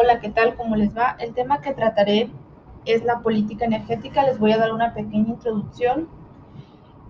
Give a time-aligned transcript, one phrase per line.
[0.00, 0.54] Hola, ¿qué tal?
[0.54, 1.16] ¿Cómo les va?
[1.18, 2.30] El tema que trataré
[2.84, 4.22] es la política energética.
[4.22, 6.08] Les voy a dar una pequeña introducción.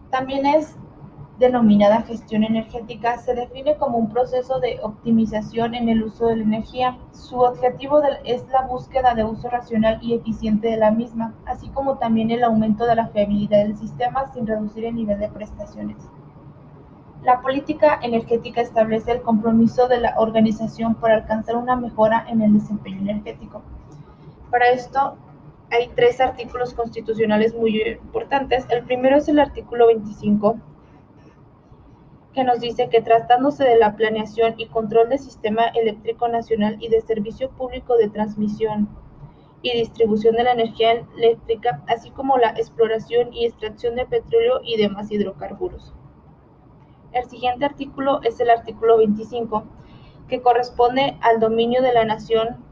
[0.09, 0.75] También es
[1.39, 3.19] denominada gestión energética.
[3.19, 6.97] Se define como un proceso de optimización en el uso de la energía.
[7.13, 11.99] Su objetivo es la búsqueda de uso racional y eficiente de la misma, así como
[11.99, 15.99] también el aumento de la fiabilidad del sistema sin reducir el nivel de prestaciones.
[17.23, 22.55] La política energética establece el compromiso de la organización para alcanzar una mejora en el
[22.55, 23.63] desempeño energético.
[24.51, 25.17] Para esto
[25.71, 28.67] hay tres artículos constitucionales muy importantes.
[28.71, 30.59] El primero es el artículo 25,
[32.33, 36.89] que nos dice que tratándose de la planeación y control del sistema eléctrico nacional y
[36.89, 38.89] de servicio público de transmisión
[39.61, 44.77] y distribución de la energía eléctrica, así como la exploración y extracción de petróleo y
[44.77, 45.93] demás hidrocarburos.
[47.13, 49.65] El siguiente artículo es el artículo 25,
[50.29, 52.65] que corresponde al dominio de la nación,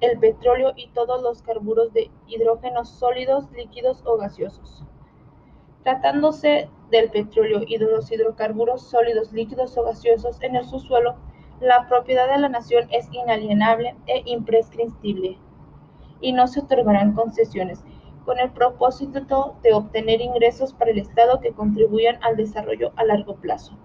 [0.00, 4.84] el petróleo y todos los carburos de hidrógenos sólidos, líquidos o gaseosos.
[5.82, 11.16] Tratándose del petróleo y de los hidrocarburos sólidos, líquidos o gaseosos en el subsuelo,
[11.60, 15.38] la propiedad de la nación es inalienable e imprescriptible
[16.20, 17.82] y no se otorgarán concesiones
[18.24, 23.36] con el propósito de obtener ingresos para el Estado que contribuyan al desarrollo a largo
[23.36, 23.76] plazo.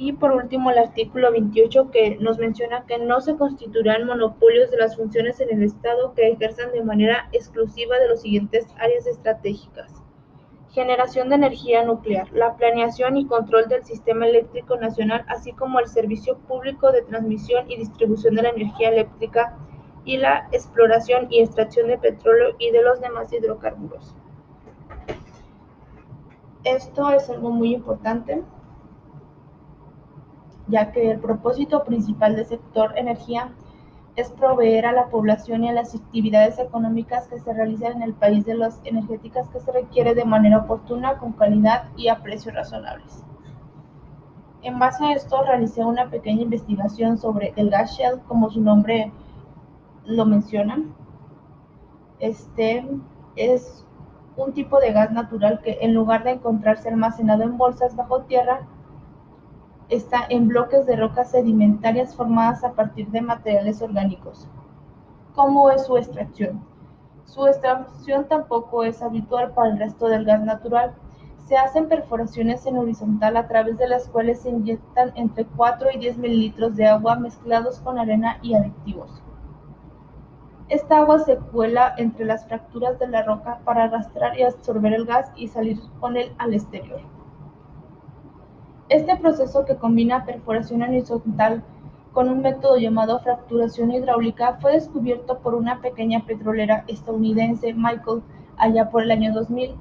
[0.00, 4.76] Y por último, el artículo 28 que nos menciona que no se constituirán monopolios de
[4.76, 9.92] las funciones en el Estado que ejerzan de manera exclusiva de las siguientes áreas estratégicas.
[10.70, 15.88] Generación de energía nuclear, la planeación y control del sistema eléctrico nacional, así como el
[15.88, 19.58] servicio público de transmisión y distribución de la energía eléctrica
[20.08, 24.14] y la exploración y extracción de petróleo y de los demás hidrocarburos.
[26.64, 28.42] Esto es algo muy importante,
[30.66, 33.52] ya que el propósito principal del sector energía
[34.16, 38.14] es proveer a la población y a las actividades económicas que se realizan en el
[38.14, 42.54] país de las energéticas que se requiere de manera oportuna, con calidad y a precios
[42.54, 43.22] razonables.
[44.62, 49.12] En base a esto, realicé una pequeña investigación sobre el gas shell, como su nombre
[50.08, 50.94] lo mencionan.
[52.18, 52.88] Este
[53.36, 53.86] es
[54.36, 58.66] un tipo de gas natural que en lugar de encontrarse almacenado en bolsas bajo tierra,
[59.88, 64.48] está en bloques de rocas sedimentarias formadas a partir de materiales orgánicos.
[65.34, 66.64] ¿Cómo es su extracción?
[67.24, 70.94] Su extracción tampoco es habitual para el resto del gas natural.
[71.46, 75.98] Se hacen perforaciones en horizontal a través de las cuales se inyectan entre 4 y
[75.98, 79.22] 10 mililitros de agua mezclados con arena y aditivos.
[80.68, 85.06] Esta agua se cuela entre las fracturas de la roca para arrastrar y absorber el
[85.06, 87.00] gas y salir con él al exterior.
[88.90, 91.62] Este proceso que combina perforación horizontal
[92.12, 98.22] con un método llamado fracturación hidráulica fue descubierto por una pequeña petrolera estadounidense, Michael,
[98.58, 99.74] allá por el año 2000,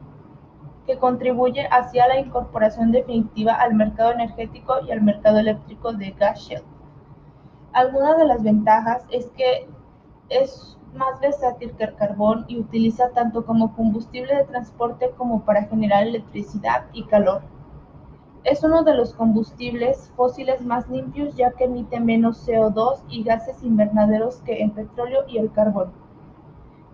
[0.85, 6.39] que contribuye hacia la incorporación definitiva al mercado energético y al mercado eléctrico de gas
[6.39, 6.63] shell.
[7.73, 9.67] Alguna de las ventajas es que
[10.29, 15.63] es más versátil que el carbón y utiliza tanto como combustible de transporte como para
[15.63, 17.41] generar electricidad y calor.
[18.43, 23.61] Es uno de los combustibles fósiles más limpios ya que emite menos CO2 y gases
[23.61, 25.91] invernaderos que el petróleo y el carbón.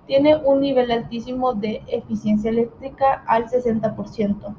[0.07, 4.55] Tiene un nivel altísimo de eficiencia eléctrica al 60%.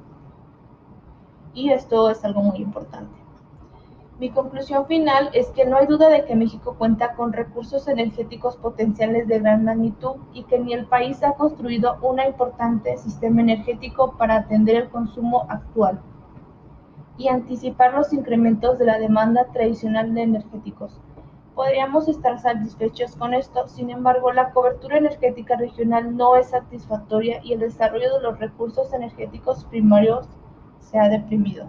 [1.52, 3.23] Y esto es algo muy importante.
[4.20, 8.56] Mi conclusión final es que no hay duda de que México cuenta con recursos energéticos
[8.56, 14.16] potenciales de gran magnitud y que ni el país ha construido un importante sistema energético
[14.16, 16.00] para atender el consumo actual
[17.18, 21.00] y anticipar los incrementos de la demanda tradicional de energéticos.
[21.56, 27.52] Podríamos estar satisfechos con esto, sin embargo, la cobertura energética regional no es satisfactoria y
[27.52, 30.28] el desarrollo de los recursos energéticos primarios
[30.78, 31.68] se ha deprimido.